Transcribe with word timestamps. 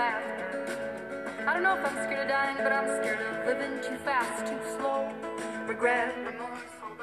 Laughter. 0.00 1.44
I 1.46 1.52
don't 1.52 1.62
know 1.62 1.76
if 1.76 1.84
I'm 1.84 1.96
scared 2.06 2.22
of 2.24 2.28
dying, 2.28 2.56
but 2.64 2.72
I'm 2.72 2.88
scared 3.00 3.20
of 3.20 3.46
living 3.46 3.74
too 3.86 3.98
fast, 4.04 4.46
too 4.46 4.60
slow. 4.76 5.12
Regret. 5.68 6.14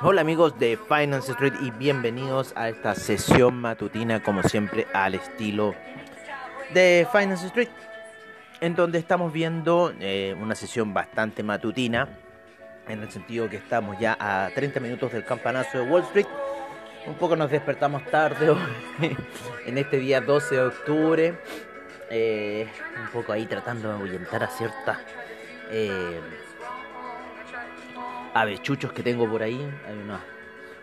Hola 0.02 0.22
amigos 0.22 0.58
de 0.60 0.78
Finance 0.78 1.32
Street 1.32 1.54
y 1.62 1.72
bienvenidos 1.72 2.54
a 2.56 2.70
esta 2.70 2.96
sesión 2.96 3.60
matutina 3.60 4.22
como 4.22 4.44
siempre 4.44 4.88
al 4.94 5.16
estilo 5.16 5.74
de 6.74 7.08
Finance 7.12 7.48
Street 7.48 7.70
en 8.62 8.76
donde 8.76 9.00
estamos 9.00 9.34
viendo 9.34 9.94
eh, 10.00 10.36
una 10.40 10.54
sesión 10.54 10.94
bastante 10.94 11.42
matutina 11.42 12.10
en 12.88 13.02
el 13.02 13.10
sentido 13.12 13.50
que 13.50 13.58
estamos 13.58 13.98
ya 14.00 14.18
a 14.20 14.50
30 14.54 14.80
minutos 14.80 15.12
del 15.12 15.26
campanazo 15.26 15.80
de 15.80 15.90
Wall 15.90 16.04
Street 16.04 16.28
un 17.08 17.16
poco 17.16 17.36
nos 17.36 17.50
despertamos 17.50 18.04
tarde 18.06 18.50
hoy, 18.52 18.60
en 19.66 19.78
este 19.80 19.98
día 19.98 20.22
12 20.22 20.56
de 20.56 20.62
octubre 20.62 21.36
eh, 22.10 22.68
un 23.00 23.08
poco 23.12 23.32
ahí 23.34 23.46
tratando 23.46 23.90
de 23.90 23.96
ahuyentar 23.96 24.44
a 24.44 24.48
ciertas 24.48 25.00
eh, 25.72 26.20
avechuchos 28.34 28.94
que 28.94 29.04
tengo 29.04 29.30
por 29.30 29.44
ahí. 29.44 29.60
Hay 29.88 29.98
unas, 29.98 30.22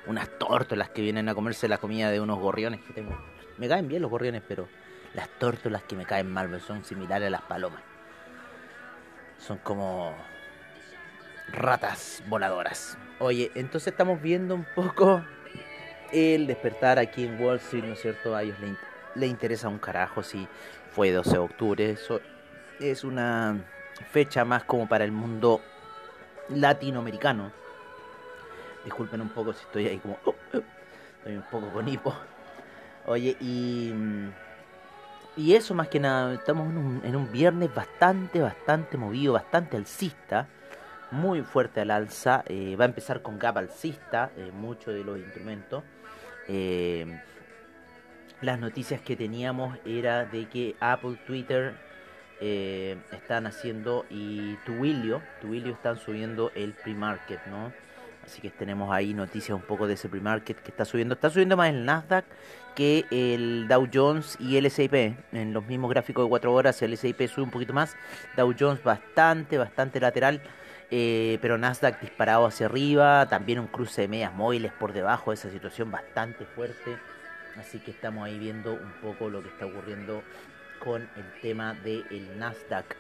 unas 0.07 0.29
tórtolas 0.39 0.91
que 0.91 1.03
vienen 1.03 1.29
a 1.29 1.35
comerse 1.35 1.69
la 1.69 1.79
comida 1.79 2.11
de 2.11 2.21
unos 2.21 2.39
gorriones 2.39 2.81
que 2.81 2.93
tengo. 2.93 3.17
Me 3.59 3.69
caen 3.69 3.89
bien 3.89 4.03
los 4.03 4.11
gorriones, 4.11 4.43
pero 4.47 4.69
las 5.15 5.29
tórtolas 5.39 5.83
que 5.85 5.97
me 5.97 6.05
caen 6.05 6.31
mal 6.31 6.61
son 6.61 6.85
similares 6.85 7.29
a 7.29 7.31
las 7.31 7.43
palomas. 7.43 7.83
Son 9.39 9.59
como 9.59 10.15
ratas 11.53 12.23
voladoras. 12.27 12.99
Oye, 13.19 13.51
entonces 13.55 13.93
estamos 13.93 14.21
viendo 14.21 14.55
un 14.55 14.67
poco 14.75 15.23
el 16.13 16.47
despertar 16.47 16.99
aquí 16.99 17.25
en 17.25 17.41
Wall 17.41 17.57
Street, 17.57 17.85
¿no 17.85 17.93
es 17.93 18.01
cierto? 18.01 18.35
A 18.35 18.43
ellos 18.43 18.59
le, 18.61 18.69
in- 18.69 18.79
le 19.15 19.27
interesa 19.27 19.69
un 19.69 19.79
carajo 19.79 20.23
si 20.23 20.49
fue 20.95 21.11
12 21.13 21.31
de 21.31 21.39
octubre. 21.39 21.91
Eso 21.91 22.21
es 22.81 23.05
una 23.05 23.65
fecha 24.11 24.45
más 24.45 24.65
como 24.65 24.89
para 24.89 25.05
el 25.05 25.13
mundo 25.13 25.61
latinoamericano. 26.49 27.53
Disculpen 28.85 29.21
un 29.21 29.31
poco 29.31 29.53
si 29.53 29.63
estoy 29.63 29.87
ahí 29.89 29.99
como... 29.99 30.19
oh, 30.25 30.35
oh, 30.55 30.61
estoy 31.19 31.37
un 31.37 31.43
poco 31.51 31.73
con 31.73 31.89
hipo. 31.89 32.15
Oye, 33.07 33.37
y... 33.41 33.93
mm, 33.95 34.29
Y 35.37 35.55
eso 35.55 35.75
más 35.75 35.89
que 35.89 36.01
nada, 36.01 36.35
estamos 36.35 36.69
en 36.71 36.79
un, 36.79 37.01
en 37.05 37.17
un 37.17 37.31
viernes 37.33 37.75
bastante, 37.75 38.41
bastante 38.41 38.97
movido, 38.97 39.33
bastante 39.35 39.77
alcista. 39.77 40.49
Muy 41.11 41.43
fuerte 41.43 41.81
al 41.81 41.91
alza. 41.91 42.43
eh, 42.47 42.77
va 42.77 42.85
a 42.85 42.89
empezar 42.89 43.23
con 43.23 43.39
gap 43.39 43.59
alcista, 43.59 44.31
eh, 44.37 44.51
muchos 44.53 44.95
de 44.95 45.05
los 45.05 45.19
instrumentos. 45.19 45.83
Eh, 46.49 47.21
las 48.45 48.59
noticias 48.59 49.01
que 49.01 49.17
teníamos 49.17 49.79
era 49.85 50.25
de 50.25 50.47
que 50.49 50.77
Apple, 50.81 51.17
Twitter 51.27 51.75
eh, 52.41 52.97
están 53.13 53.47
haciendo 53.47 54.05
y 54.11 54.57
Twilio, 54.67 55.23
Twilio 55.41 55.73
están 55.73 55.99
subiendo 55.99 56.53
el 56.55 56.73
pre-market, 56.75 57.41
¿no? 57.47 57.73
Así 58.25 58.41
que 58.41 58.51
tenemos 58.51 58.93
ahí 58.93 59.13
noticias 59.13 59.55
un 59.55 59.63
poco 59.63 59.87
de 59.87 59.95
ese 59.95 60.09
pre-market 60.09 60.59
que 60.59 60.71
está 60.71 60.85
subiendo. 60.85 61.15
Está 61.15 61.29
subiendo 61.31 61.57
más 61.57 61.69
el 61.69 61.85
Nasdaq 61.85 62.25
que 62.75 63.05
el 63.11 63.69
Dow 63.69 63.89
Jones 63.93 64.37
y 64.41 64.57
el 64.57 64.67
S&P. 64.67 65.17
En 65.33 65.53
los 65.53 65.67
mismos 65.67 65.91
gráficos 65.91 66.25
de 66.25 66.29
4 66.31 66.53
horas 66.53 66.81
el 66.83 66.95
S&P 66.95 67.29
sube 67.29 67.45
un 67.45 67.51
poquito 67.51 67.73
más. 67.75 67.97
Dow 68.37 68.55
Jones 68.59 68.83
bastante, 68.83 69.59
bastante 69.59 70.01
lateral. 70.01 70.41
eh, 70.91 71.39
pero 71.43 71.59
Nasdaq 71.59 72.01
disparado 72.01 72.47
hacia 72.47 72.67
arriba. 72.67 73.27
También 73.29 73.59
un 73.59 73.67
cruce 73.67 74.03
de 74.03 74.09
medias 74.09 74.33
móviles 74.33 74.73
por 74.73 74.93
debajo 74.93 75.31
de 75.31 75.35
esa 75.35 75.51
situación 75.51 75.91
bastante 75.91 76.47
fuerte. 76.47 76.97
Así 77.59 77.79
que 77.79 77.91
estamos 77.91 78.25
ahí 78.25 78.39
viendo 78.39 78.73
un 78.73 78.93
poco 79.03 79.29
lo 79.31 79.43
que 79.43 79.49
está 79.49 79.67
ocurriendo 79.67 80.23
con 80.79 81.03
el 81.03 81.41
tema 81.41 81.75
del 81.75 82.39
Nasdaq. 82.39 82.97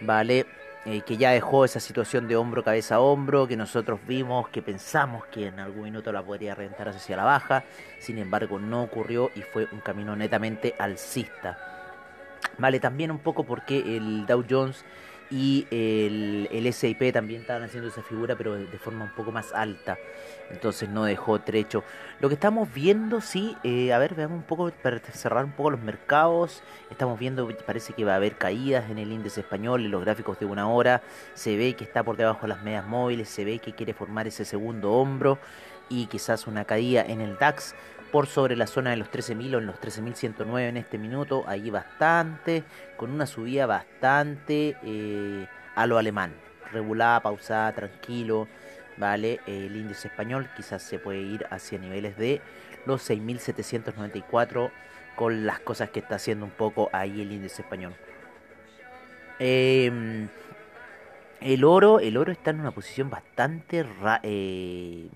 Vale, 0.00 0.46
Eh, 0.84 1.02
que 1.02 1.16
ya 1.16 1.30
dejó 1.30 1.64
esa 1.64 1.78
situación 1.78 2.26
de 2.26 2.34
hombro, 2.34 2.64
cabeza 2.64 2.96
a 2.96 3.00
hombro, 3.00 3.46
que 3.46 3.56
nosotros 3.56 4.00
vimos, 4.04 4.48
que 4.48 4.62
pensamos 4.62 5.24
que 5.26 5.46
en 5.46 5.60
algún 5.60 5.84
minuto 5.84 6.10
la 6.10 6.24
podría 6.24 6.56
reventar 6.56 6.88
hacia 6.88 7.16
la 7.16 7.22
baja. 7.22 7.62
Sin 8.00 8.18
embargo, 8.18 8.58
no 8.58 8.82
ocurrió 8.82 9.30
y 9.36 9.42
fue 9.42 9.68
un 9.70 9.78
camino 9.78 10.16
netamente 10.16 10.74
alcista. 10.76 11.56
Vale, 12.58 12.80
también 12.80 13.12
un 13.12 13.20
poco 13.20 13.44
porque 13.44 13.78
el 13.96 14.26
Dow 14.26 14.44
Jones 14.50 14.84
y 15.32 15.66
el, 15.70 16.46
el 16.52 16.66
S&P 16.66 17.10
también 17.10 17.40
estaban 17.40 17.62
haciendo 17.62 17.88
esa 17.88 18.02
figura, 18.02 18.36
pero 18.36 18.54
de 18.54 18.78
forma 18.78 19.04
un 19.04 19.14
poco 19.14 19.32
más 19.32 19.52
alta. 19.54 19.96
Entonces 20.50 20.90
no 20.90 21.04
dejó 21.04 21.40
trecho. 21.40 21.82
Lo 22.20 22.28
que 22.28 22.34
estamos 22.34 22.72
viendo, 22.72 23.22
sí, 23.22 23.56
eh, 23.64 23.94
a 23.94 23.98
ver, 23.98 24.14
veamos 24.14 24.36
un 24.36 24.42
poco, 24.42 24.70
para 24.82 24.98
cerrar 24.98 25.46
un 25.46 25.52
poco 25.52 25.70
los 25.70 25.80
mercados. 25.80 26.62
Estamos 26.90 27.18
viendo, 27.18 27.48
parece 27.64 27.94
que 27.94 28.04
va 28.04 28.12
a 28.12 28.16
haber 28.16 28.36
caídas 28.36 28.90
en 28.90 28.98
el 28.98 29.10
índice 29.10 29.40
español, 29.40 29.86
en 29.86 29.90
los 29.90 30.02
gráficos 30.02 30.38
de 30.38 30.44
una 30.44 30.68
hora. 30.68 31.00
Se 31.32 31.56
ve 31.56 31.74
que 31.74 31.84
está 31.84 32.02
por 32.02 32.18
debajo 32.18 32.42
de 32.42 32.48
las 32.48 32.62
medias 32.62 32.86
móviles, 32.86 33.30
se 33.30 33.46
ve 33.46 33.58
que 33.58 33.72
quiere 33.72 33.94
formar 33.94 34.26
ese 34.26 34.44
segundo 34.44 34.92
hombro 34.92 35.38
y 35.88 36.06
quizás 36.06 36.46
una 36.46 36.66
caída 36.66 37.02
en 37.02 37.22
el 37.22 37.38
DAX 37.38 37.74
por 38.12 38.26
sobre 38.26 38.56
la 38.56 38.66
zona 38.66 38.90
de 38.90 38.98
los 38.98 39.10
13.000 39.10 39.54
o 39.54 39.58
en 39.58 39.66
los 39.66 39.80
13.109 39.80 40.68
en 40.68 40.76
este 40.76 40.98
minuto. 40.98 41.44
Ahí 41.46 41.70
bastante, 41.70 42.62
con 42.98 43.10
una 43.10 43.26
subida 43.26 43.66
bastante 43.66 44.76
eh, 44.84 45.46
a 45.74 45.86
lo 45.86 45.98
alemán. 45.98 46.34
Regulada, 46.70 47.20
pausada, 47.20 47.72
tranquilo. 47.72 48.46
Vale, 48.98 49.40
el 49.46 49.74
índice 49.74 50.08
español 50.08 50.48
quizás 50.54 50.82
se 50.82 50.98
puede 50.98 51.22
ir 51.22 51.46
hacia 51.50 51.78
niveles 51.78 52.18
de 52.18 52.42
los 52.84 53.08
6.794 53.08 54.70
con 55.16 55.46
las 55.46 55.60
cosas 55.60 55.88
que 55.90 56.00
está 56.00 56.16
haciendo 56.16 56.44
un 56.44 56.50
poco 56.50 56.90
ahí 56.92 57.22
el 57.22 57.32
índice 57.32 57.62
español. 57.62 57.94
Em, 59.38 60.28
el 61.40 61.64
oro, 61.64 61.98
el 61.98 62.18
oro 62.18 62.30
está 62.30 62.50
en 62.50 62.60
una 62.60 62.70
posición 62.72 63.08
bastante 63.08 63.86
eh, 64.22 65.08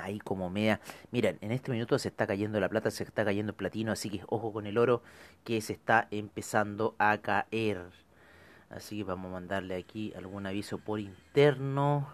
ahí 0.00 0.18
como 0.18 0.50
media. 0.50 0.80
Miren, 1.10 1.38
en 1.40 1.52
este 1.52 1.70
minuto 1.70 1.98
se 1.98 2.08
está 2.08 2.26
cayendo 2.26 2.60
la 2.60 2.68
plata, 2.68 2.90
se 2.90 3.04
está 3.04 3.24
cayendo 3.24 3.54
platino, 3.54 3.92
así 3.92 4.10
que 4.10 4.22
ojo 4.28 4.52
con 4.52 4.66
el 4.66 4.78
oro 4.78 5.02
que 5.44 5.60
se 5.60 5.72
está 5.72 6.08
empezando 6.10 6.94
a 6.98 7.18
caer. 7.18 7.82
Así 8.70 8.98
que 8.98 9.04
vamos 9.04 9.30
a 9.30 9.34
mandarle 9.34 9.76
aquí 9.76 10.12
algún 10.16 10.46
aviso 10.46 10.78
por 10.78 10.98
interno. 10.98 12.08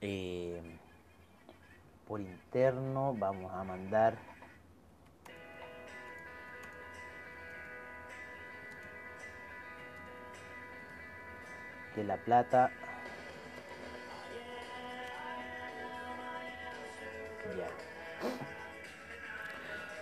Eh, 0.00 0.60
por 2.06 2.20
interno 2.20 3.14
vamos 3.18 3.52
a 3.52 3.64
mandar 3.64 4.16
que 11.94 12.04
la 12.04 12.16
plata 12.16 12.70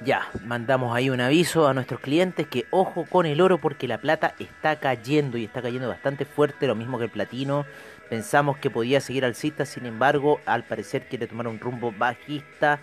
ya 0.04 0.28
mandamos 0.44 0.94
ahí 0.94 1.08
un 1.10 1.20
aviso 1.20 1.66
a 1.66 1.75
nuestros 1.75 2.00
clientes 2.00 2.46
que 2.46 2.66
ojo 2.70 3.06
con 3.08 3.26
el 3.26 3.40
oro 3.40 3.58
porque 3.58 3.88
la 3.88 3.98
plata 3.98 4.34
está 4.38 4.76
cayendo 4.76 5.38
y 5.38 5.44
está 5.44 5.62
cayendo 5.62 5.88
bastante 5.88 6.25
fuerte, 6.25 6.66
lo 6.66 6.75
mismo 6.75 6.98
que 6.98 7.04
el 7.04 7.10
platino. 7.10 7.64
Pensamos 8.10 8.58
que 8.58 8.70
podía 8.70 9.00
seguir 9.00 9.25
alcista, 9.25 9.64
sin 9.64 9.87
embargo, 9.87 10.40
al 10.46 10.64
parecer 10.64 11.08
quiere 11.08 11.26
tomar 11.26 11.48
un 11.48 11.58
rumbo 11.58 11.93
bajista 11.93 12.78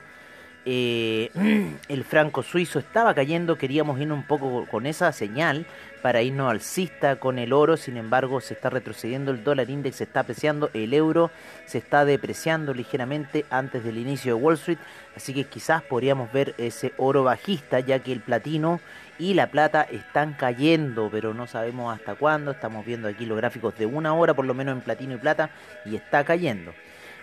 eh, 0.65 1.29
el 1.87 2.03
franco 2.03 2.43
suizo 2.43 2.79
estaba 2.79 3.13
cayendo, 3.13 3.57
queríamos 3.57 3.99
irnos 3.99 4.17
un 4.17 4.23
poco 4.23 4.65
con 4.69 4.85
esa 4.85 5.11
señal 5.11 5.65
para 6.01 6.21
irnos 6.21 6.51
alcista 6.51 7.17
con 7.17 7.39
el 7.39 7.53
oro, 7.53 7.77
sin 7.77 7.97
embargo 7.97 8.41
se 8.41 8.53
está 8.53 8.69
retrocediendo, 8.69 9.31
el 9.31 9.43
dólar 9.43 9.69
index 9.69 9.97
se 9.97 10.03
está 10.03 10.21
apreciando, 10.21 10.69
el 10.73 10.93
euro 10.93 11.31
se 11.65 11.77
está 11.77 12.03
depreciando 12.03 12.73
ligeramente 12.73 13.45
antes 13.49 13.83
del 13.83 13.97
inicio 13.97 14.35
de 14.35 14.41
Wall 14.41 14.55
Street, 14.55 14.79
así 15.15 15.33
que 15.33 15.45
quizás 15.45 15.81
podríamos 15.81 16.31
ver 16.31 16.55
ese 16.57 16.93
oro 16.97 17.23
bajista, 17.23 17.79
ya 17.79 17.99
que 17.99 18.11
el 18.11 18.19
platino 18.19 18.81
y 19.17 19.33
la 19.33 19.47
plata 19.47 19.83
están 19.83 20.33
cayendo, 20.33 21.09
pero 21.11 21.33
no 21.33 21.47
sabemos 21.47 21.93
hasta 21.93 22.15
cuándo, 22.15 22.51
estamos 22.51 22.85
viendo 22.85 23.07
aquí 23.07 23.25
los 23.25 23.37
gráficos 23.37 23.77
de 23.77 23.85
una 23.85 24.13
hora 24.13 24.33
por 24.33 24.45
lo 24.45 24.53
menos 24.53 24.75
en 24.75 24.81
platino 24.81 25.13
y 25.13 25.17
plata 25.17 25.51
y 25.85 25.95
está 25.95 26.23
cayendo. 26.23 26.73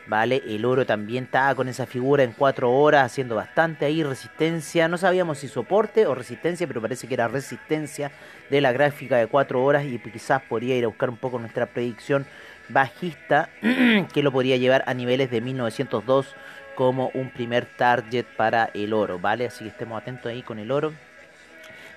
¿Vale? 0.07 0.43
El 0.47 0.65
oro 0.65 0.87
también 0.87 1.25
estaba 1.25 1.55
con 1.55 1.69
esa 1.69 1.87
figura 1.87 2.23
en 2.23 2.33
cuatro 2.33 2.71
horas, 2.73 3.05
haciendo 3.05 3.37
bastante 3.37 3.85
ahí 3.85 4.03
resistencia. 4.03 4.89
No 4.89 4.99
sabíamos 4.99 5.39
si 5.39 5.49
soporte 5.49 6.07
o 6.07 6.15
resistencia, 6.15 6.67
pero 6.67 6.81
parece 6.81 7.07
que 7.07 7.15
era 7.15 7.29
resistencia 7.29 8.11
de 8.51 8.61
la 8.61 8.73
gráfica 8.73 9.17
de 9.17 9.27
cuatro 9.27 9.63
horas 9.63 9.85
y 9.85 9.99
quizás 9.99 10.43
podría 10.43 10.77
ir 10.77 10.85
a 10.85 10.89
buscar 10.89 11.11
un 11.11 11.17
poco 11.17 11.39
nuestra 11.39 11.67
predicción 11.67 12.27
bajista 12.69 13.51
que 14.13 14.23
lo 14.23 14.33
podría 14.33 14.57
llevar 14.57 14.85
a 14.87 14.95
niveles 14.95 15.31
de 15.31 15.41
1902 15.41 16.35
como 16.75 17.11
un 17.15 17.31
primer 17.31 17.67
target 17.67 18.25
para 18.37 18.71
el 18.75 18.93
oro, 18.93 19.19
¿vale? 19.19 19.47
Así 19.47 19.65
que 19.65 19.71
estemos 19.71 20.01
atentos 20.01 20.27
ahí 20.27 20.43
con 20.43 20.59
el 20.59 20.71
oro 20.71 20.93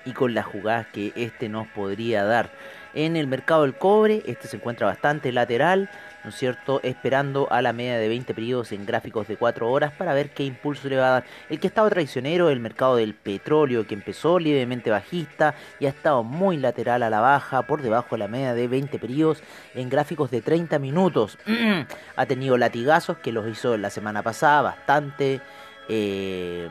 y 0.06 0.12
con 0.12 0.34
las 0.34 0.46
jugadas 0.46 0.88
que 0.88 1.14
este 1.16 1.50
nos 1.50 1.68
podría 1.68 2.24
dar. 2.24 2.50
En 2.94 3.16
el 3.16 3.28
mercado 3.28 3.64
del 3.64 3.76
cobre, 3.76 4.22
este 4.26 4.48
se 4.48 4.58
encuentra 4.58 4.86
bastante 4.86 5.32
lateral, 5.32 5.90
¿no 6.24 6.30
es 6.30 6.36
cierto? 6.36 6.80
Esperando 6.84 7.48
a 7.52 7.62
la 7.62 7.74
media 7.74 7.98
de 7.98 8.08
20 8.08 8.34
periodos 8.34 8.72
en 8.72 8.86
gráficos 8.86 9.28
de 9.28 9.38
4 9.38 9.70
horas 9.70 9.92
para 9.94 10.14
ver 10.14 10.30
qué 10.32 10.44
impulso 10.44 10.88
le 10.88 10.98
va 10.98 11.08
a 11.08 11.12
dar. 11.12 11.24
El 11.50 11.60
que 11.60 11.68
estaba 11.68 11.90
traicionero, 11.90 12.50
el 12.50 12.60
mercado 12.60 12.96
del 12.96 13.14
petróleo, 13.14 13.86
que 13.86 13.94
empezó 13.94 14.40
levemente 14.40 14.90
bajista 14.90 15.56
y 15.80 15.86
ha 15.86 15.90
estado 15.90 16.24
muy 16.24 16.58
lateral 16.58 17.04
a 17.04 17.10
la 17.10 17.20
baja, 17.20 17.64
por 17.64 17.82
debajo 17.82 18.16
de 18.16 18.20
la 18.20 18.28
media 18.28 18.54
de 18.54 18.68
20 18.68 19.00
periodos 19.00 19.44
en 19.76 19.90
gráficos 19.90 20.32
de 20.32 20.42
30 20.42 20.80
minutos. 20.80 21.38
ha 22.16 22.26
tenido 22.26 22.58
latigazos 22.58 23.18
que 23.18 23.32
los 23.32 23.48
hizo 23.48 23.78
la 23.78 23.90
semana 23.90 24.22
pasada, 24.22 24.62
bastante, 24.62 25.42
eh, 25.90 26.70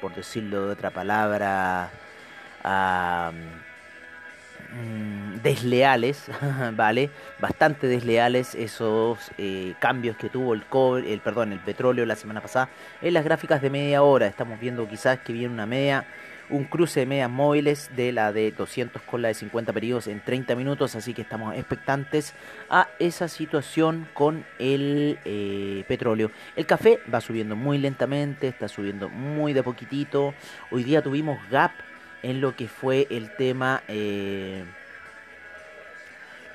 por 0.00 0.14
decirlo 0.14 0.66
de 0.66 0.72
otra 0.72 0.90
palabra, 0.90 1.90
Mm, 4.70 5.36
desleales, 5.42 6.26
¿vale? 6.74 7.08
Bastante 7.40 7.86
desleales 7.86 8.54
esos 8.54 9.18
eh, 9.38 9.74
cambios 9.78 10.18
que 10.18 10.28
tuvo 10.28 10.52
el 10.52 10.64
cobre, 10.66 11.10
el 11.10 11.20
perdón, 11.20 11.52
el 11.52 11.60
petróleo 11.60 12.04
la 12.04 12.16
semana 12.16 12.42
pasada. 12.42 12.68
En 13.00 13.14
las 13.14 13.24
gráficas 13.24 13.62
de 13.62 13.70
media 13.70 14.02
hora 14.02 14.26
estamos 14.26 14.60
viendo 14.60 14.86
quizás 14.86 15.20
que 15.20 15.32
viene 15.32 15.54
una 15.54 15.64
media, 15.64 16.04
un 16.50 16.64
cruce 16.64 17.00
de 17.00 17.06
medias 17.06 17.30
móviles 17.30 17.90
de 17.96 18.12
la 18.12 18.30
de 18.30 18.52
200 18.52 19.00
con 19.02 19.22
la 19.22 19.28
de 19.28 19.34
50 19.34 19.72
periodos 19.72 20.06
en 20.06 20.20
30 20.22 20.54
minutos, 20.54 20.94
así 20.96 21.14
que 21.14 21.22
estamos 21.22 21.54
expectantes 21.56 22.34
a 22.68 22.88
esa 22.98 23.28
situación 23.28 24.06
con 24.12 24.44
el 24.58 25.18
eh, 25.24 25.82
petróleo. 25.88 26.30
El 26.56 26.66
café 26.66 27.00
va 27.12 27.22
subiendo 27.22 27.56
muy 27.56 27.78
lentamente, 27.78 28.48
está 28.48 28.68
subiendo 28.68 29.08
muy 29.08 29.54
de 29.54 29.62
poquitito. 29.62 30.34
Hoy 30.70 30.84
día 30.84 31.00
tuvimos 31.00 31.38
gap 31.48 31.70
en 32.22 32.40
lo 32.40 32.56
que 32.56 32.68
fue 32.68 33.06
el 33.10 33.34
tema, 33.36 33.82
eh, 33.88 34.64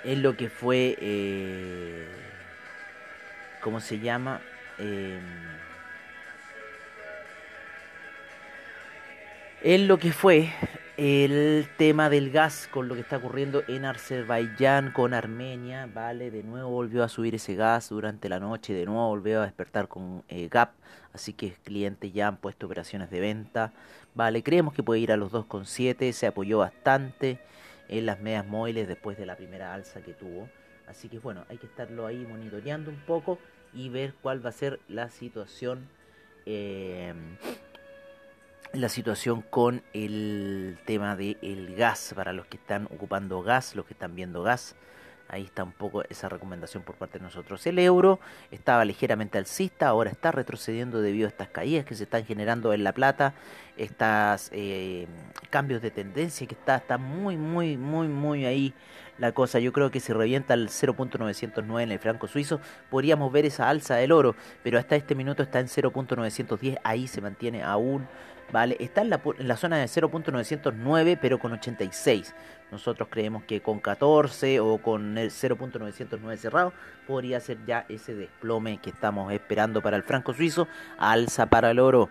en 0.04 0.22
lo 0.22 0.36
que 0.36 0.50
fue, 0.50 0.98
eh, 1.00 2.06
¿cómo 3.62 3.80
se 3.80 4.00
llama? 4.00 4.42
Eh, 4.80 5.20
en 9.62 9.88
lo 9.88 9.98
que 9.98 10.12
fue 10.12 10.52
el 10.96 11.68
tema 11.78 12.10
del 12.10 12.30
gas 12.30 12.70
con 12.72 12.88
lo 12.88 12.94
que 12.94 13.02
está 13.02 13.18
ocurriendo 13.18 13.64
en 13.68 13.84
Azerbaiyán 13.86 14.92
con 14.92 15.16
Armenia, 15.16 15.90
¿vale? 15.92 16.30
De 16.30 16.44
nuevo 16.44 16.70
volvió 16.70 17.04
a 17.04 17.10
subir 17.10 17.34
ese 17.34 17.56
gas 17.56 17.90
durante 17.90 18.30
la 18.30 18.40
noche, 18.40 18.74
de 18.74 18.86
nuevo 18.86 19.08
volvió 19.08 19.42
a 19.42 19.46
despertar 19.46 19.88
con 19.88 20.24
eh, 20.28 20.50
GAP, 20.52 20.72
así 21.12 21.34
que 21.34 21.54
clientes 21.64 22.14
ya 22.14 22.28
han 22.28 22.38
puesto 22.38 22.68
operaciones 22.68 23.10
de 23.10 23.20
venta, 23.20 23.74
¿vale? 24.14 24.44
Creemos 24.44 24.76
que 24.76 24.84
puede 24.84 25.00
ir 25.00 25.12
a 25.12 25.18
los 25.18 25.32
2,7, 25.32 26.12
se 26.12 26.28
apoyó 26.28 26.60
bastante 26.60 27.40
en 27.90 28.06
las 28.06 28.20
medias 28.20 28.46
móviles 28.46 28.88
después 28.88 29.18
de 29.18 29.26
la 29.26 29.36
primera 29.36 29.74
alza 29.74 30.02
que 30.02 30.14
tuvo, 30.14 30.48
así 30.88 31.10
que 31.10 31.18
bueno, 31.18 31.44
hay 31.50 31.58
que 31.58 31.66
estarlo 31.66 32.06
ahí 32.06 32.24
monitoreando 32.30 32.92
un 32.92 33.00
poco 33.08 33.40
y 33.74 33.90
ver 33.90 34.14
cuál 34.22 34.46
va 34.46 34.50
a 34.50 34.54
ser 34.54 34.80
la 34.88 35.10
situación. 35.10 35.88
Eh, 36.46 37.14
la 38.74 38.90
situación 38.90 39.44
con 39.44 39.84
el 39.94 40.80
tema 40.86 41.16
del 41.16 41.38
el 41.44 41.76
gas 41.76 42.14
para 42.16 42.34
los 42.34 42.48
que 42.48 42.58
están 42.58 42.86
ocupando 42.86 43.44
gas, 43.44 43.76
los 43.76 43.86
que 43.86 43.94
están 43.94 44.16
viendo 44.16 44.42
gas. 44.42 44.76
Ahí 45.30 45.44
está 45.44 45.64
un 45.64 45.72
poco 45.72 46.04
esa 46.10 46.28
recomendación 46.28 46.84
por 46.84 46.96
parte 46.96 47.18
de 47.18 47.24
nosotros. 47.24 47.66
El 47.66 47.80
euro 47.80 48.20
estaba 48.52 48.84
ligeramente 48.84 49.38
alcista, 49.38 49.88
ahora 49.88 50.10
está 50.10 50.32
retrocediendo 50.32 51.02
debido 51.02 51.28
a 51.28 51.30
estas 51.30 51.50
caídas 51.50 51.86
que 51.86 51.96
se 51.96 52.04
están 52.04 52.26
generando 52.26 52.74
en 52.74 52.84
la 52.84 52.94
plata, 52.94 53.34
estos 53.78 54.50
eh, 54.52 55.08
cambios 55.50 55.82
de 55.82 55.92
tendencia 55.92 56.46
que 56.46 56.56
está, 56.56 56.76
está 56.76 56.98
muy, 56.98 57.38
muy, 57.38 57.78
muy, 57.78 58.08
muy 58.08 58.46
ahí 58.46 58.74
la 59.18 59.32
cosa. 59.32 59.60
Yo 59.60 59.72
creo 59.72 59.92
que 59.92 60.00
si 60.00 60.14
revienta 60.14 60.56
el 60.56 60.70
0.909 60.70 61.82
en 61.82 61.92
el 61.92 62.00
franco 62.00 62.28
suizo, 62.28 62.60
podríamos 62.90 63.32
ver 63.32 63.46
esa 63.46 63.70
alza 63.70 63.96
del 63.96 64.12
oro, 64.12 64.36
pero 64.64 64.80
hasta 64.80 64.96
este 64.96 65.16
minuto 65.16 65.44
está 65.44 65.60
en 65.60 65.68
0.910, 65.68 66.80
ahí 66.84 67.08
se 67.08 67.22
mantiene 67.22 67.64
aún 67.64 68.08
¿vale? 68.52 68.78
Está 68.80 69.02
en 69.02 69.10
la, 69.10 69.22
en 69.38 69.48
la 69.48 69.58
zona 69.58 69.78
de 69.78 69.86
0.909 69.86 71.18
pero 71.22 71.40
con 71.40 71.54
86. 71.54 72.34
Nosotros 72.72 73.08
creemos 73.12 73.44
que 73.44 73.62
con 73.62 73.80
14 73.80 74.60
o 74.60 74.80
con 74.80 75.18
el 75.18 75.30
0.909 75.30 76.38
cerrado 76.38 76.74
podría 77.06 77.40
ser 77.40 77.60
ya 77.68 77.86
ese 77.88 78.16
desplome 78.16 78.80
que 78.80 78.90
estamos 78.90 79.32
esperando 79.32 79.82
para 79.82 79.96
el 79.96 80.04
franco 80.04 80.34
suizo, 80.34 80.68
alza 80.98 81.46
para 81.46 81.70
el 81.72 81.80
oro. 81.80 82.10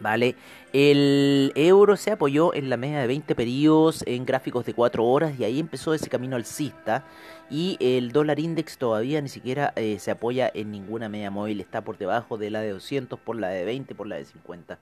¿Vale? 0.00 0.34
El 0.72 1.52
euro 1.54 1.96
se 1.96 2.10
apoyó 2.10 2.54
en 2.54 2.70
la 2.70 2.76
media 2.76 3.00
de 3.00 3.06
20 3.06 3.34
periodos 3.34 4.02
en 4.06 4.24
gráficos 4.24 4.64
de 4.64 4.72
4 4.72 5.04
horas 5.04 5.38
y 5.38 5.44
ahí 5.44 5.60
empezó 5.60 5.92
ese 5.94 6.08
camino 6.08 6.36
alcista. 6.36 7.04
Y 7.50 7.76
el 7.80 8.12
dólar 8.12 8.38
index 8.38 8.78
todavía 8.78 9.20
ni 9.20 9.28
siquiera 9.28 9.72
eh, 9.76 9.98
se 9.98 10.10
apoya 10.12 10.50
en 10.54 10.70
ninguna 10.70 11.08
media 11.08 11.30
móvil, 11.30 11.60
está 11.60 11.82
por 11.82 11.98
debajo 11.98 12.38
de 12.38 12.50
la 12.50 12.60
de 12.60 12.70
200, 12.70 13.18
por 13.18 13.36
la 13.36 13.48
de 13.48 13.64
20, 13.64 13.94
por 13.94 14.06
la 14.06 14.16
de 14.16 14.24
50 14.24 14.78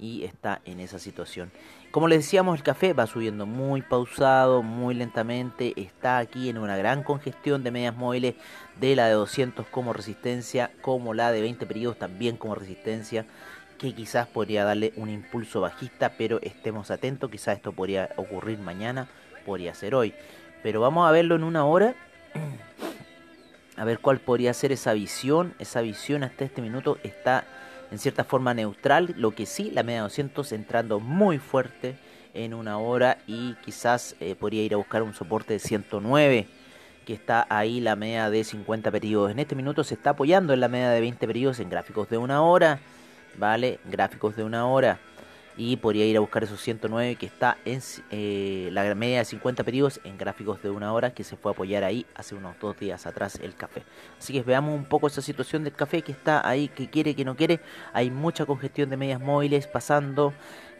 y 0.00 0.24
está 0.24 0.60
en 0.64 0.80
esa 0.80 0.98
situación. 0.98 1.52
Como 1.90 2.08
les 2.08 2.20
decíamos, 2.20 2.56
el 2.56 2.62
café 2.62 2.92
va 2.92 3.06
subiendo 3.06 3.46
muy 3.46 3.82
pausado, 3.82 4.62
muy 4.62 4.94
lentamente, 4.94 5.74
está 5.76 6.18
aquí 6.18 6.48
en 6.48 6.58
una 6.58 6.76
gran 6.76 7.02
congestión 7.02 7.62
de 7.62 7.70
medias 7.70 7.94
móviles 7.94 8.34
de 8.80 8.96
la 8.96 9.06
de 9.06 9.12
200 9.12 9.66
como 9.66 9.92
resistencia, 9.92 10.70
como 10.80 11.12
la 11.14 11.30
de 11.32 11.42
20 11.42 11.66
periodos 11.66 11.98
también 11.98 12.36
como 12.36 12.54
resistencia, 12.54 13.26
que 13.80 13.94
quizás 13.94 14.28
podría 14.28 14.64
darle 14.64 14.92
un 14.96 15.08
impulso 15.08 15.62
bajista, 15.62 16.12
pero 16.18 16.38
estemos 16.42 16.90
atentos, 16.90 17.30
quizás 17.30 17.56
esto 17.56 17.72
podría 17.72 18.10
ocurrir 18.16 18.58
mañana, 18.58 19.08
podría 19.46 19.74
ser 19.74 19.94
hoy. 19.94 20.12
Pero 20.62 20.82
vamos 20.82 21.08
a 21.08 21.12
verlo 21.12 21.34
en 21.34 21.44
una 21.44 21.64
hora. 21.64 21.94
A 23.76 23.84
ver 23.84 24.00
cuál 24.00 24.18
podría 24.18 24.52
ser 24.52 24.72
esa 24.72 24.92
visión. 24.92 25.54
Esa 25.58 25.80
visión 25.80 26.22
hasta 26.22 26.44
este 26.44 26.60
minuto 26.60 26.98
está 27.02 27.44
en 27.90 27.98
cierta 27.98 28.24
forma 28.24 28.52
neutral, 28.52 29.14
lo 29.16 29.30
que 29.30 29.46
sí, 29.46 29.70
la 29.70 29.82
media 29.82 30.02
200 30.02 30.52
entrando 30.52 31.00
muy 31.00 31.38
fuerte 31.38 31.96
en 32.34 32.52
una 32.52 32.76
hora 32.76 33.18
y 33.26 33.54
quizás 33.64 34.14
eh, 34.20 34.36
podría 34.38 34.62
ir 34.62 34.74
a 34.74 34.76
buscar 34.76 35.02
un 35.02 35.14
soporte 35.14 35.54
de 35.54 35.58
109 35.58 36.46
que 37.06 37.14
está 37.14 37.46
ahí 37.48 37.80
la 37.80 37.96
media 37.96 38.28
de 38.28 38.44
50 38.44 38.90
periodos. 38.90 39.30
En 39.30 39.38
este 39.38 39.54
minuto 39.54 39.82
se 39.82 39.94
está 39.94 40.10
apoyando 40.10 40.52
en 40.52 40.60
la 40.60 40.68
media 40.68 40.90
de 40.90 41.00
20 41.00 41.26
periodos 41.26 41.58
en 41.58 41.70
gráficos 41.70 42.10
de 42.10 42.18
una 42.18 42.42
hora, 42.42 42.80
¿vale? 43.36 43.80
Gráficos 43.84 44.36
de 44.36 44.44
una 44.44 44.66
hora 44.66 45.00
y 45.56 45.76
podría 45.76 46.06
ir 46.06 46.16
a 46.16 46.20
buscar 46.20 46.44
esos 46.44 46.58
109 46.60 47.16
que 47.16 47.26
está 47.26 47.58
en 47.66 47.82
eh, 48.10 48.70
la 48.72 48.94
media 48.94 49.18
de 49.18 49.24
50 49.26 49.62
periodos 49.62 50.00
en 50.04 50.16
gráficos 50.16 50.62
de 50.62 50.70
una 50.70 50.92
hora 50.92 51.12
que 51.12 51.22
se 51.22 51.36
fue 51.36 51.50
a 51.50 51.54
apoyar 51.54 51.84
ahí 51.84 52.06
hace 52.14 52.34
unos 52.34 52.58
dos 52.58 52.78
días 52.78 53.06
atrás 53.06 53.38
el 53.42 53.54
café. 53.54 53.82
Así 54.18 54.32
que 54.32 54.42
veamos 54.42 54.74
un 54.74 54.86
poco 54.86 55.06
esa 55.08 55.20
situación 55.20 55.64
del 55.64 55.74
café 55.74 56.00
que 56.00 56.12
está 56.12 56.48
ahí, 56.48 56.68
que 56.68 56.88
quiere, 56.88 57.14
que 57.14 57.26
no 57.26 57.36
quiere. 57.36 57.60
Hay 57.92 58.10
mucha 58.10 58.46
congestión 58.46 58.88
de 58.88 58.96
medias 58.96 59.20
móviles 59.20 59.66
pasando, 59.66 60.32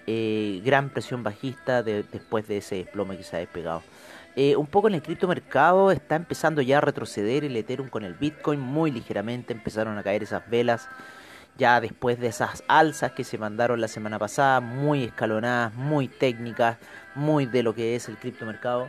eh, 0.06 0.62
gran 0.64 0.88
presión 0.88 1.22
bajista 1.22 1.82
después 1.82 2.48
de 2.48 2.56
ese 2.56 2.76
desplome 2.76 3.18
que 3.18 3.22
se 3.22 3.36
ha 3.36 3.40
despegado. 3.40 3.82
Eh, 4.34 4.56
un 4.56 4.66
poco 4.66 4.88
en 4.88 4.94
el 4.94 5.02
criptomercado 5.02 5.90
está 5.90 6.16
empezando 6.16 6.62
ya 6.62 6.78
a 6.78 6.80
retroceder 6.80 7.44
el 7.44 7.56
Ethereum 7.56 7.88
con 7.88 8.04
el 8.04 8.14
Bitcoin 8.14 8.60
muy 8.60 8.92
ligeramente, 8.92 9.52
empezaron 9.52 9.98
a 9.98 10.02
caer 10.02 10.22
esas 10.22 10.48
velas 10.48 10.88
ya 11.60 11.80
después 11.80 12.18
de 12.18 12.28
esas 12.28 12.64
alzas 12.68 13.12
que 13.12 13.22
se 13.22 13.36
mandaron 13.36 13.82
la 13.82 13.86
semana 13.86 14.18
pasada, 14.18 14.60
muy 14.60 15.04
escalonadas, 15.04 15.74
muy 15.74 16.08
técnicas, 16.08 16.78
muy 17.14 17.44
de 17.44 17.62
lo 17.62 17.74
que 17.74 17.94
es 17.94 18.08
el 18.08 18.16
criptomercado. 18.16 18.88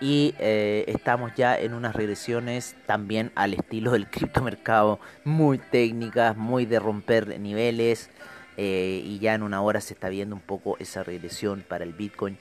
Y 0.00 0.34
eh, 0.38 0.84
estamos 0.86 1.32
ya 1.34 1.58
en 1.58 1.74
unas 1.74 1.96
regresiones 1.96 2.76
también 2.86 3.32
al 3.34 3.54
estilo 3.54 3.90
del 3.90 4.06
criptomercado, 4.08 5.00
muy 5.24 5.58
técnicas, 5.58 6.36
muy 6.36 6.64
de 6.64 6.78
romper 6.78 7.40
niveles, 7.40 8.08
eh, 8.56 9.02
y 9.04 9.18
ya 9.18 9.34
en 9.34 9.42
una 9.42 9.60
hora 9.60 9.80
se 9.80 9.94
está 9.94 10.08
viendo 10.08 10.36
un 10.36 10.42
poco 10.42 10.76
esa 10.78 11.02
regresión 11.02 11.64
para 11.66 11.82
el 11.82 11.92
Bitcoin 11.92 12.38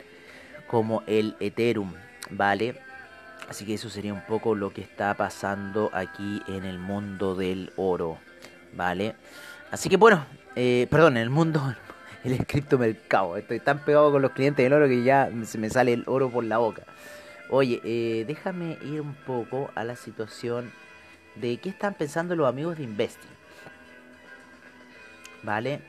como 0.67 1.01
el 1.07 1.35
Ethereum, 1.39 1.93
¿vale? 2.29 2.75
Así 3.49 3.65
que 3.65 3.73
eso 3.73 3.89
sería 3.89 4.13
un 4.13 4.25
poco 4.27 4.53
lo 4.53 4.71
que 4.73 4.81
está 4.81 5.15
pasando 5.15 5.89
aquí 5.91 6.43
en 6.47 6.65
el 6.65 6.77
mundo 6.77 7.33
del 7.33 7.73
oro, 7.77 8.19
¿vale? 8.73 9.15
Así 9.71 9.87
que 9.87 9.95
bueno, 9.95 10.25
eh, 10.57 10.85
perdón, 10.91 11.15
en 11.15 11.23
el 11.23 11.29
mundo, 11.29 11.73
el 12.25 12.45
criptomercado. 12.45 13.37
Estoy 13.37 13.61
tan 13.61 13.79
pegado 13.85 14.11
con 14.11 14.21
los 14.21 14.31
clientes 14.31 14.63
del 14.63 14.73
oro 14.73 14.87
que 14.87 15.01
ya 15.03 15.31
se 15.45 15.57
me 15.57 15.69
sale 15.69 15.93
el 15.93 16.03
oro 16.07 16.29
por 16.29 16.43
la 16.43 16.57
boca. 16.57 16.83
Oye, 17.49 17.81
eh, 17.83 18.25
déjame 18.27 18.77
ir 18.83 19.01
un 19.01 19.13
poco 19.13 19.71
a 19.75 19.85
la 19.85 19.95
situación 19.95 20.71
de 21.35 21.57
qué 21.57 21.69
están 21.69 21.93
pensando 21.93 22.35
los 22.35 22.47
amigos 22.47 22.77
de 22.77 22.83
Investing. 22.83 23.31
¿Vale? 25.43 25.81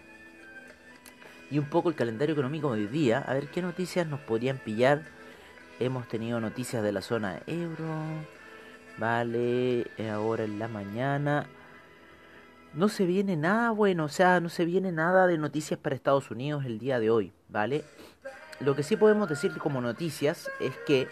Y 1.50 1.58
un 1.58 1.66
poco 1.66 1.88
el 1.88 1.96
calendario 1.96 2.34
económico 2.34 2.72
de 2.72 2.82
hoy 2.82 2.86
día. 2.86 3.18
A 3.18 3.34
ver 3.34 3.48
qué 3.48 3.62
noticias 3.62 4.06
nos 4.06 4.20
podrían 4.20 4.58
pillar. 4.58 5.02
Hemos 5.80 6.06
tenido 6.08 6.40
noticias 6.40 6.82
de 6.84 6.92
la 6.92 7.02
zona 7.02 7.40
euro. 7.46 8.04
Vale, 8.96 9.86
eh, 9.98 10.10
ahora 10.10 10.44
en 10.44 10.58
la 10.60 10.68
mañana. 10.68 11.46
No 12.74 12.88
se 12.88 13.04
viene 13.04 13.36
nada 13.36 13.70
bueno, 13.70 14.04
o 14.04 14.08
sea, 14.08 14.40
no 14.40 14.48
se 14.48 14.64
viene 14.64 14.92
nada 14.92 15.26
de 15.26 15.36
noticias 15.36 15.78
para 15.78 15.94
Estados 15.94 16.30
Unidos 16.30 16.64
el 16.64 16.78
día 16.78 16.98
de 16.98 17.10
hoy, 17.10 17.32
¿vale? 17.48 17.84
Lo 18.60 18.74
que 18.74 18.82
sí 18.82 18.96
podemos 18.96 19.28
decir 19.28 19.52
como 19.58 19.82
noticias 19.82 20.50
es 20.58 20.72
que 20.86 21.06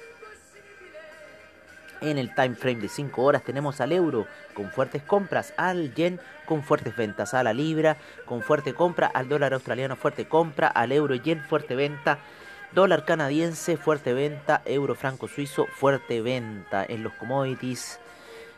en 2.00 2.16
el 2.16 2.34
time 2.34 2.54
frame 2.54 2.80
de 2.80 2.88
5 2.88 3.22
horas 3.22 3.42
tenemos 3.44 3.78
al 3.82 3.92
euro 3.92 4.26
con 4.54 4.70
fuertes 4.70 5.02
compras, 5.02 5.52
al 5.58 5.94
yen 5.94 6.18
con 6.46 6.62
fuertes 6.62 6.96
ventas, 6.96 7.34
a 7.34 7.42
la 7.42 7.52
libra 7.52 7.98
con 8.24 8.40
fuerte 8.40 8.72
compra, 8.72 9.08
al 9.08 9.28
dólar 9.28 9.52
australiano 9.52 9.96
fuerte 9.96 10.26
compra, 10.26 10.66
al 10.66 10.92
euro 10.92 11.14
yen 11.14 11.42
fuerte 11.42 11.74
venta, 11.74 12.20
dólar 12.72 13.04
canadiense 13.04 13.76
fuerte 13.76 14.14
venta, 14.14 14.62
euro 14.64 14.94
franco 14.94 15.28
suizo 15.28 15.66
fuerte 15.66 16.22
venta 16.22 16.86
en 16.88 17.02
los 17.02 17.12
commodities. 17.12 18.00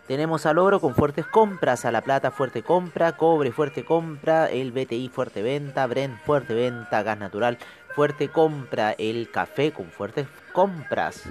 Tenemos 0.06 0.46
al 0.46 0.58
oro 0.58 0.80
con 0.80 0.94
fuertes 0.94 1.26
compras, 1.26 1.84
a 1.84 1.92
la 1.92 2.00
plata 2.00 2.32
fuerte 2.32 2.62
compra, 2.62 3.12
cobre 3.12 3.52
fuerte 3.52 3.84
compra, 3.84 4.50
el 4.50 4.72
BTI 4.72 5.08
fuerte 5.08 5.42
venta, 5.42 5.86
Brent 5.86 6.18
fuerte 6.24 6.54
venta, 6.54 7.02
gas 7.02 7.18
natural 7.18 7.56
fuerte 7.94 8.28
compra, 8.28 8.92
el 8.92 9.30
café 9.30 9.72
con 9.72 9.86
fuertes 9.86 10.26
compras. 10.52 11.28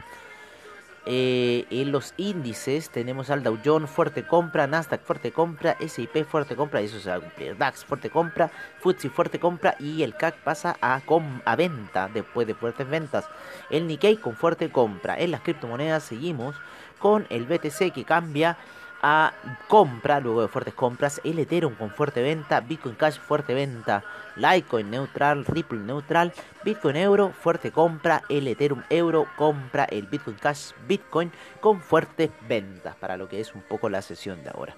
Eh, 1.08 1.66
en 1.72 1.92
los 1.92 2.13
índices 2.18 2.92
tenemos 2.92 3.32
al 3.32 3.42
Dow 3.42 3.58
Jones 3.66 3.90
fuerte 3.90 4.25
compra, 4.25 4.68
Nasdaq 4.68 5.01
fuerte 5.01 5.32
compra, 5.32 5.75
S&P 5.80 6.24
fuerte 6.24 6.56
compra, 6.56 6.82
y 6.82 6.86
eso 6.86 7.00
se 7.00 7.10
va 7.10 7.16
a 7.16 7.20
cumplir, 7.20 7.58
DAX 7.58 7.84
fuerte 7.84 8.12
compra, 8.12 8.51
FTSE 8.80 9.10
fuerte 9.10 9.40
compra 9.40 9.75
y 9.80 10.04
el 10.04 10.16
CAC 10.16 10.36
pasa 10.44 10.78
a, 10.80 11.01
a 11.46 11.56
venta 11.56 12.08
después 12.13 12.46
de 12.46 12.54
fuertes 12.54 12.88
ventas. 12.88 13.25
El 13.72 13.88
Nikkei 13.88 14.18
con 14.18 14.36
fuerte 14.36 14.72
compra. 14.72 15.18
En 15.20 15.32
las 15.32 15.42
criptomonedas 15.42 16.04
seguimos 16.04 16.56
con 17.01 17.25
el 17.29 17.46
BTC 17.46 17.91
que 17.93 18.05
cambia 18.05 18.58
a 19.01 19.34
compra, 19.67 20.20
luego 20.20 20.43
de 20.43 20.48
fuertes 20.48 20.75
compras, 20.75 21.20
el 21.24 21.39
Ethereum 21.39 21.74
con 21.74 21.89
fuerte 21.89 22.22
venta, 22.22 22.60
Bitcoin 22.62 22.96
Cash 22.96 23.17
fuerte 23.17 23.53
venta, 23.53 24.03
Litecoin 24.36 24.91
neutral, 24.91 25.46
Ripple 25.46 25.79
neutral, 25.79 26.34
Bitcoin 26.63 26.96
Euro 26.98 27.31
fuerte 27.31 27.72
compra, 27.72 28.22
el 28.29 28.48
Ethereum 28.48 28.84
Euro 28.89 29.25
compra, 29.38 29.86
el 29.86 30.05
Bitcoin 30.05 30.38
Cash 30.38 30.74
Bitcoin 30.88 31.31
con 31.60 31.81
fuertes 31.81 32.29
ventas, 32.48 32.96
para 32.96 33.17
lo 33.17 33.27
que 33.27 33.39
es 33.39 33.55
un 33.55 33.63
poco 33.63 33.89
la 33.89 34.03
sesión 34.03 34.43
de 34.43 34.51
ahora. 34.51 34.75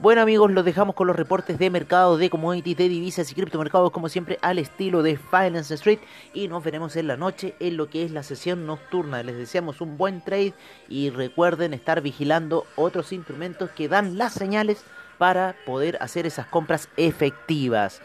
Bueno 0.00 0.22
amigos, 0.22 0.50
los 0.50 0.64
dejamos 0.64 0.96
con 0.96 1.06
los 1.06 1.14
reportes 1.14 1.56
de 1.56 1.70
mercado, 1.70 2.16
de 2.18 2.28
commodities, 2.28 2.76
de 2.76 2.88
divisas 2.88 3.30
y 3.30 3.34
criptomercados 3.36 3.92
como 3.92 4.08
siempre 4.08 4.40
al 4.42 4.58
estilo 4.58 5.04
de 5.04 5.16
Finance 5.16 5.72
Street 5.74 6.00
y 6.32 6.48
nos 6.48 6.64
veremos 6.64 6.96
en 6.96 7.06
la 7.06 7.16
noche 7.16 7.54
en 7.60 7.76
lo 7.76 7.88
que 7.88 8.04
es 8.04 8.10
la 8.10 8.24
sesión 8.24 8.66
nocturna. 8.66 9.22
Les 9.22 9.36
deseamos 9.36 9.80
un 9.80 9.96
buen 9.96 10.20
trade 10.20 10.52
y 10.88 11.10
recuerden 11.10 11.74
estar 11.74 12.00
vigilando 12.00 12.66
otros 12.74 13.12
instrumentos 13.12 13.70
que 13.70 13.86
dan 13.86 14.18
las 14.18 14.32
señales 14.32 14.84
para 15.16 15.54
poder 15.64 15.96
hacer 16.00 16.26
esas 16.26 16.46
compras 16.46 16.88
efectivas, 16.96 18.02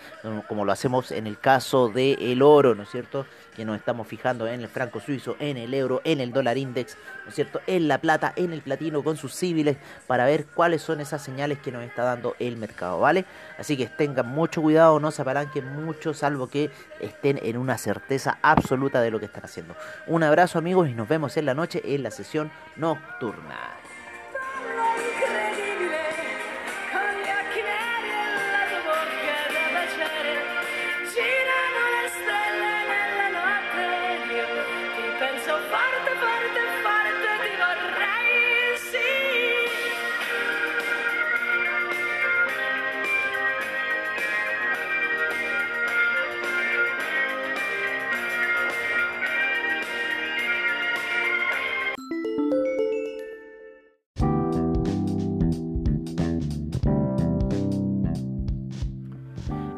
como 0.47 0.65
lo 0.65 0.71
hacemos 0.71 1.11
en 1.11 1.25
el 1.25 1.39
caso 1.39 1.89
del 1.89 2.43
oro, 2.43 2.75
¿no 2.75 2.83
es 2.83 2.89
cierto? 2.89 3.25
Que 3.59 3.65
nos 3.65 3.75
estamos 3.75 4.07
fijando 4.07 4.47
en 4.47 4.61
el 4.61 4.69
franco 4.69 5.01
suizo, 5.01 5.35
en 5.37 5.57
el 5.57 5.73
euro, 5.73 5.99
en 6.05 6.21
el 6.21 6.31
dólar 6.31 6.57
index, 6.57 6.95
¿no 7.23 7.27
es 7.27 7.35
cierto? 7.35 7.59
En 7.67 7.89
la 7.89 7.97
plata, 7.97 8.31
en 8.37 8.53
el 8.53 8.61
platino, 8.61 9.03
con 9.03 9.17
sus 9.17 9.35
civiles, 9.35 9.75
para 10.07 10.23
ver 10.23 10.45
cuáles 10.45 10.81
son 10.81 11.01
esas 11.01 11.21
señales 11.21 11.59
que 11.59 11.69
nos 11.69 11.83
está 11.83 12.03
dando 12.03 12.37
el 12.39 12.55
mercado, 12.55 13.01
¿vale? 13.01 13.25
Así 13.57 13.75
que 13.75 13.87
tengan 13.87 14.29
mucho 14.29 14.61
cuidado, 14.61 15.01
no 15.01 15.11
se 15.11 15.23
apalanquen 15.23 15.83
mucho, 15.83 16.13
salvo 16.13 16.47
que 16.47 16.71
estén 17.01 17.37
en 17.43 17.57
una 17.57 17.77
certeza 17.77 18.37
absoluta 18.41 19.01
de 19.01 19.11
lo 19.11 19.19
que 19.19 19.25
están 19.25 19.43
haciendo. 19.43 19.75
Un 20.07 20.23
abrazo 20.23 20.57
amigos 20.57 20.87
y 20.87 20.93
nos 20.93 21.09
vemos 21.09 21.35
en 21.35 21.45
la 21.45 21.53
noche 21.53 21.81
en 21.83 22.03
la 22.03 22.11
sesión 22.11 22.51
nocturna. 22.77 23.57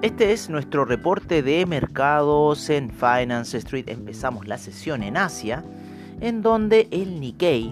Este 0.01 0.31
es 0.31 0.50
nuestro 0.50 0.84
reporte 0.84 1.43
de 1.43 1.63
mercados 1.67 2.72
en 2.72 2.89
Finance 2.89 3.55
Street. 3.60 3.88
Empezamos 3.88 4.48
la 4.48 4.58
sesión 4.58 5.03
en 5.03 5.15
Asia, 5.15 5.63
en 6.22 6.41
donde 6.41 6.88
el 6.89 7.20
Nikkei 7.20 7.72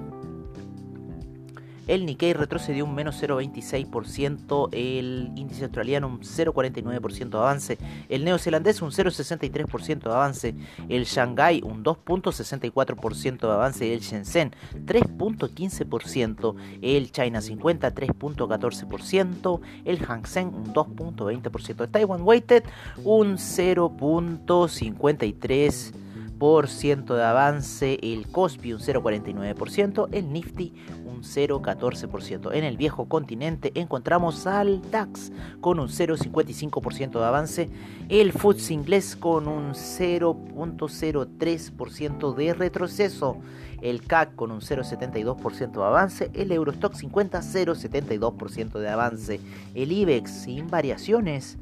el 1.89 2.05
Nikkei 2.05 2.33
retrocedió 2.33 2.85
un 2.85 2.93
menos 2.93 3.19
0,26%, 3.21 4.69
el 4.73 5.31
índice 5.35 5.63
australiano 5.63 6.07
un 6.07 6.19
0,49% 6.19 7.29
de 7.29 7.37
avance, 7.37 7.79
el 8.09 8.23
neozelandés 8.23 8.83
un 8.83 8.91
0,63% 8.91 10.03
de 10.03 10.11
avance, 10.11 10.53
el 10.87 11.05
Shanghai 11.05 11.61
un 11.63 11.83
2,64% 11.83 13.39
de 13.39 13.51
avance, 13.51 13.91
el 13.91 14.01
Shenzhen 14.01 14.51
3,15%, 14.85 16.55
el 16.83 17.11
China 17.11 17.41
50 17.41 17.95
3,14%, 17.95 19.59
el 19.85 20.05
Hang 20.05 20.27
Seng 20.27 20.53
un 20.53 20.71
2,20%, 20.71 21.81
el 21.81 21.89
Taiwan 21.89 22.21
Weighted 22.21 22.65
un 23.03 23.37
0,53% 23.37 26.08
de 26.39 27.23
avance, 27.23 27.99
el 28.01 28.27
Kospi 28.27 28.71
un 28.71 28.79
0,49%, 28.79 30.07
el 30.13 30.31
Nifty 30.31 30.71
un 31.05 31.21
0,14%. 31.21 32.53
En 32.53 32.63
el 32.63 32.77
viejo 32.77 33.09
continente 33.09 33.73
encontramos 33.75 34.47
al 34.47 34.81
DAX 34.89 35.33
con 35.59 35.81
un 35.81 35.89
0,55% 35.89 37.19
de 37.19 37.25
avance, 37.25 37.69
el 38.07 38.31
FTSE 38.31 38.73
inglés 38.73 39.17
con 39.17 39.49
un 39.49 39.73
0,03% 39.73 42.33
de 42.33 42.53
retroceso, 42.53 43.35
el 43.81 44.01
CAC 44.03 44.33
con 44.35 44.51
un 44.51 44.61
0,72% 44.61 45.71
de 45.71 45.83
avance, 45.83 46.31
el 46.33 46.53
Eurostock 46.53 46.93
50 46.93 47.41
0,72% 47.41 48.79
de 48.79 48.89
avance, 48.89 49.41
el 49.75 49.91
IBEX 49.91 50.31
sin 50.31 50.69
variaciones, 50.69 51.57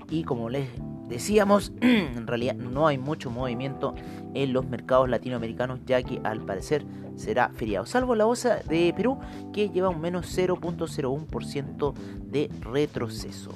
y 0.09 0.23
como 0.23 0.49
les 0.49 0.69
decíamos, 1.07 1.71
en 1.81 2.27
realidad 2.27 2.55
no 2.55 2.87
hay 2.87 2.97
mucho 2.97 3.29
movimiento 3.29 3.95
en 4.33 4.53
los 4.53 4.67
mercados 4.67 5.09
latinoamericanos 5.09 5.79
ya 5.85 6.01
que 6.03 6.21
al 6.23 6.41
parecer 6.41 6.85
será 7.15 7.49
feriado, 7.49 7.85
salvo 7.85 8.15
la 8.15 8.25
bolsa 8.25 8.61
de 8.67 8.93
Perú 8.95 9.19
que 9.51 9.69
lleva 9.69 9.89
un 9.89 9.99
menos 9.99 10.37
0.01% 10.37 11.93
de 11.93 12.49
retroceso. 12.61 13.51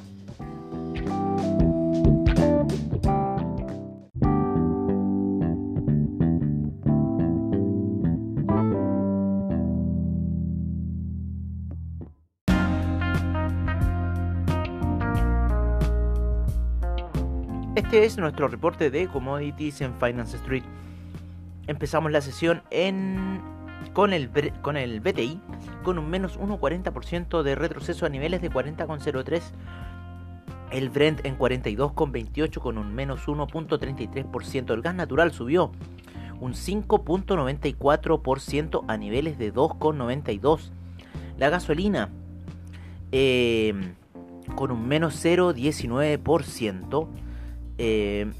Este 17.94 18.08
es 18.08 18.18
nuestro 18.18 18.48
reporte 18.48 18.90
de 18.90 19.08
commodities 19.08 19.82
en 19.82 19.94
Finance 20.00 20.38
Street. 20.38 20.64
Empezamos 21.68 22.12
la 22.12 22.22
sesión 22.22 22.64
con, 23.94 24.14
el, 24.14 24.32
con 24.64 24.78
el 24.78 25.00
BTI 25.00 25.40
con 25.84 26.00
un 26.00 26.10
menos 26.10 26.40
1,40% 26.40 27.44
de 27.44 27.54
retroceso 27.54 28.08
a 28.08 28.10
niveles 28.10 28.42
de 28.42 28.50
40,03. 28.50 29.44
El 30.72 30.90
Brent 30.90 31.24
en 31.24 31.38
42,28 31.38 32.60
con 32.60 32.80
un 32.80 32.96
menos 32.96 33.28
1,33%. 33.28 34.74
El 34.74 34.82
gas 34.82 34.96
natural 34.96 35.32
subió 35.32 35.72
un 36.42 36.54
5,94% 36.54 38.86
a 38.88 38.98
niveles 38.98 39.38
de 39.38 39.54
2,92. 39.54 40.72
La 41.38 41.50
gasolina 41.50 42.10
eh, 43.12 43.94
con 44.56 44.72
un 44.72 44.88
menos 44.88 45.24
0,19%. 45.24 47.23
Eh, 47.78 48.32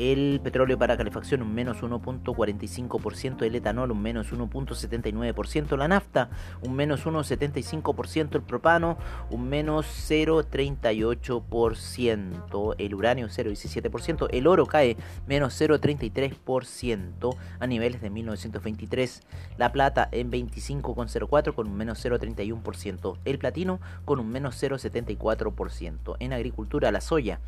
el 0.00 0.40
petróleo 0.42 0.78
para 0.78 0.96
calefacción 0.96 1.42
un 1.42 1.52
menos 1.52 1.82
1.45%, 1.82 3.42
el 3.42 3.54
etanol 3.54 3.90
un 3.90 4.00
menos 4.00 4.32
1.79%, 4.32 5.76
la 5.76 5.88
nafta 5.88 6.30
un 6.62 6.74
menos 6.74 7.04
1.75%, 7.04 8.36
el 8.36 8.42
propano 8.42 8.96
un 9.28 9.50
menos 9.50 9.84
0.38%, 10.08 12.74
el 12.78 12.94
uranio 12.94 13.26
0.17%, 13.26 14.28
el 14.30 14.46
oro 14.46 14.64
cae 14.64 14.96
menos 15.26 15.60
0.33% 15.60 17.36
a 17.58 17.66
niveles 17.66 18.00
de 18.00 18.08
1923, 18.08 19.20
la 19.58 19.70
plata 19.70 20.08
en 20.12 20.30
25.04 20.30 21.54
con 21.54 21.66
un 21.66 21.76
menos 21.76 22.02
0.31%, 22.02 23.18
el 23.26 23.38
platino 23.38 23.80
con 24.06 24.18
un 24.18 24.30
menos 24.30 24.62
0.74%, 24.62 26.16
en 26.20 26.32
agricultura 26.32 26.90
la 26.90 27.02
soya 27.02 27.38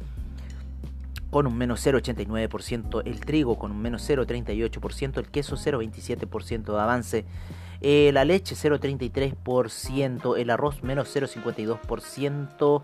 con 1.32 1.46
un 1.46 1.56
menos 1.56 1.84
0,89%, 1.84 3.02
el 3.06 3.20
trigo 3.20 3.58
con 3.58 3.70
un 3.70 3.80
menos 3.80 4.06
0,38%, 4.06 5.16
el 5.16 5.28
queso 5.30 5.56
0,27% 5.56 6.74
de 6.74 6.78
avance, 6.78 7.24
eh, 7.80 8.10
la 8.12 8.26
leche 8.26 8.54
0,33%, 8.54 10.36
el 10.36 10.50
arroz 10.50 10.82
menos 10.82 11.08
0,52%, 11.16 12.82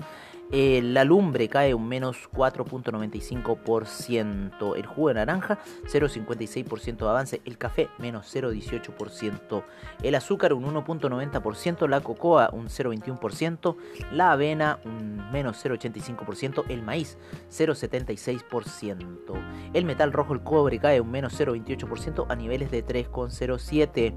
eh, 0.50 0.80
la 0.82 1.04
lumbre 1.04 1.48
cae 1.48 1.74
un 1.74 1.86
menos 1.86 2.30
4.95%. 2.32 4.76
El 4.76 4.86
jugo 4.86 5.08
de 5.08 5.14
naranja 5.14 5.58
0.56% 5.84 6.96
de 6.96 7.08
avance. 7.08 7.42
El 7.44 7.58
café 7.58 7.90
menos 7.98 8.34
0.18%. 8.34 9.62
El 10.02 10.14
azúcar 10.14 10.54
un 10.54 10.64
1.90%. 10.64 11.86
La 11.88 12.00
cocoa 12.00 12.48
un 12.52 12.68
0.21%. 12.68 13.76
La 14.12 14.32
avena 14.32 14.80
un 14.84 15.30
menos 15.30 15.62
0.85%. 15.64 16.64
El 16.68 16.82
maíz 16.82 17.18
0.76%. 17.50 19.70
El 19.74 19.84
metal 19.84 20.12
rojo, 20.12 20.32
el 20.32 20.42
cobre 20.42 20.78
cae 20.78 21.00
un 21.00 21.10
menos 21.10 21.38
0.28% 21.38 22.26
a 22.28 22.34
niveles 22.34 22.70
de 22.70 22.84
3.07%. 22.84 24.14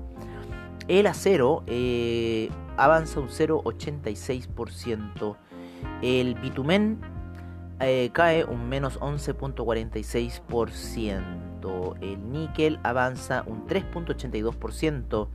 El 0.88 1.06
acero 1.08 1.64
eh, 1.68 2.50
avanza 2.76 3.20
un 3.20 3.30
0.86%. 3.30 5.38
El 6.02 6.36
bitumen 6.36 7.02
eh, 7.80 8.10
cae 8.14 8.46
un 8.46 8.70
menos 8.70 9.00
11.46%. 9.00 11.98
El 12.02 12.32
níquel 12.32 12.80
avanza 12.84 13.44
un 13.46 13.68
3.82%. 13.68 15.28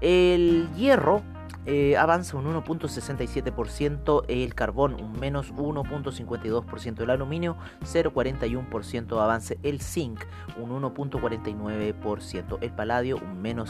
El 0.00 0.68
hierro 0.74 1.22
eh, 1.66 1.98
avanza 1.98 2.38
un 2.38 2.46
1.67%, 2.46 4.24
el 4.28 4.54
carbón 4.54 4.94
un 4.94 5.12
menos 5.20 5.52
1.52%, 5.54 7.02
el 7.02 7.10
aluminio 7.10 7.58
0.41% 7.82 9.20
avance, 9.20 9.58
el 9.62 9.82
zinc 9.82 10.24
un 10.58 10.70
1.49%, 10.70 12.58
el 12.62 12.72
paladio 12.72 13.18
un 13.18 13.42
menos 13.42 13.68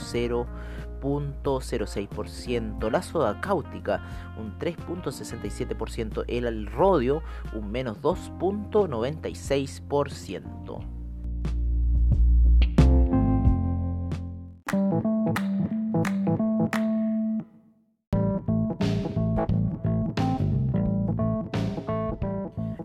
0.06%, 1.00 2.90
la 2.90 3.02
soda 3.02 3.40
cáustica 3.40 4.02
un 4.38 4.58
3.67%, 4.58 6.24
el 6.28 6.66
rodio 6.66 7.22
un 7.54 7.70
menos 7.70 8.02
2.96%. 8.02 11.00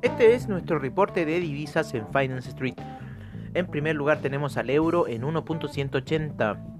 Este 0.02 0.34
es 0.34 0.48
nuestro 0.48 0.80
reporte 0.80 1.26
de 1.26 1.40
divisas 1.40 1.94
en 1.94 2.08
Finance 2.08 2.50
Street. 2.50 2.76
En 3.54 3.68
primer 3.68 3.96
lugar 3.96 4.22
tenemos 4.22 4.58
al 4.58 4.70
euro 4.70 5.08
en 5.08 5.24
1.180, 5.24 6.75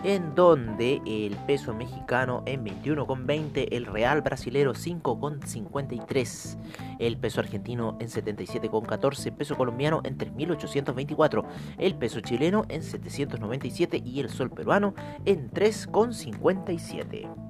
en 0.05 0.35
donde 0.35 1.01
el 1.07 1.37
peso 1.47 1.75
mexicano 1.75 2.43
en 2.47 2.65
21 2.65 3.07
con 3.07 3.27
20 3.27 3.77
el 3.77 3.87
real 3.87 4.23
brasilero 4.23 4.75
5 4.75 5.21
con 5.21 5.43
53 5.43 6.59
el 6.99 7.17
peso 7.17 7.41
argentino 7.41 7.97
en 8.01 8.09
77 8.09 8.69
con 8.69 8.85
14 8.85 9.33
peso 9.33 9.57
colombiano 9.57 10.01
en 10.05 10.17
3824 10.17 11.45
el 11.79 11.95
peso 11.97 12.21
chileno 12.21 12.65
en 12.69 12.83
797 12.83 14.03
y 14.05 14.21
el 14.21 14.31
sol 14.31 14.51
peruano 14.51 14.95
en 15.25 15.51
3 15.51 15.87
con 15.89 16.15
57 16.15 17.46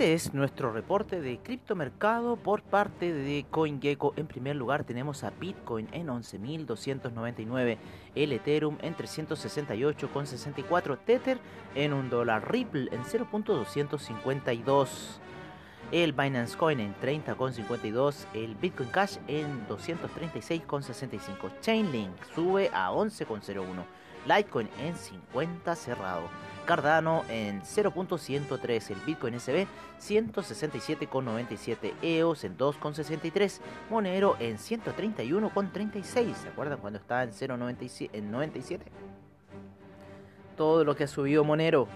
este 0.00 0.14
es 0.14 0.32
nuestro 0.32 0.72
reporte 0.72 1.20
de 1.20 1.40
criptomercado 1.40 2.36
por 2.36 2.62
parte 2.62 3.12
de 3.12 3.44
CoinGecko. 3.50 4.14
En 4.16 4.26
primer 4.26 4.56
lugar 4.56 4.84
tenemos 4.84 5.24
a 5.24 5.30
Bitcoin 5.38 5.88
en 5.92 6.06
11.299, 6.06 7.76
el 8.14 8.32
Ethereum 8.32 8.78
en 8.80 8.96
368,64, 8.96 10.98
Tether 11.04 11.38
en 11.74 11.92
un 11.92 12.08
dólar, 12.08 12.50
Ripple 12.50 12.88
en 12.92 13.02
0.252 13.02 14.88
el 15.92 16.12
Binance 16.12 16.56
Coin 16.56 16.80
en 16.80 16.94
30,52, 16.96 18.26
el 18.34 18.54
Bitcoin 18.54 18.88
Cash 18.90 19.16
en 19.26 19.66
236,65, 19.68 21.50
Chainlink 21.60 22.14
sube 22.34 22.70
a 22.72 22.90
11,01, 22.92 23.64
Litecoin 24.26 24.68
en 24.78 24.94
50 24.96 25.74
cerrado, 25.74 26.28
Cardano 26.66 27.24
en 27.28 27.62
0.103, 27.62 28.90
el 28.90 29.00
Bitcoin 29.04 29.40
SB 29.40 29.66
167,97, 30.00 31.92
EOS 32.02 32.44
en 32.44 32.56
2,63, 32.56 33.60
Monero 33.90 34.36
en 34.38 34.56
131,36. 34.56 36.34
¿Se 36.34 36.48
acuerdan 36.48 36.78
cuando 36.78 37.00
estaba 37.00 37.24
en 37.24 37.30
0.97? 37.30 38.10
En 38.12 38.30
97? 38.30 38.84
Todo 40.56 40.84
lo 40.84 40.94
que 40.94 41.04
ha 41.04 41.08
subido 41.08 41.42
Monero. 41.42 41.88